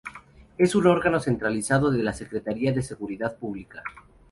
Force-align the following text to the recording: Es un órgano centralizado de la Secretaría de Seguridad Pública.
Es 0.57 0.73
un 0.73 0.87
órgano 0.87 1.19
centralizado 1.19 1.91
de 1.91 2.01
la 2.01 2.11
Secretaría 2.11 2.73
de 2.73 2.81
Seguridad 2.81 3.37
Pública. 3.37 3.83